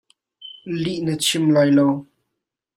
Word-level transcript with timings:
Lih 0.81 0.99
na 1.05 1.13
chim 1.23 1.45
lai 1.55 1.69
lo. 1.77 1.87